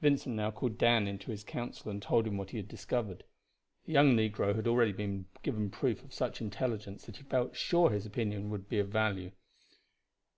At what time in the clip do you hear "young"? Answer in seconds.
3.92-4.16